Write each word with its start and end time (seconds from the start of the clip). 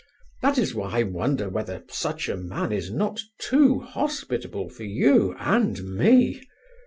That 0.41 0.57
is 0.57 0.73
why 0.73 0.99
I 0.99 1.03
wonder 1.03 1.47
whether 1.47 1.83
such 1.89 2.27
a 2.27 2.35
man 2.35 2.71
is 2.71 2.89
not 2.89 3.19
too 3.37 3.81
hospitable 3.81 4.67
for 4.69 4.83
you 4.83 5.35
and 5.37 5.95
me." 5.95 6.41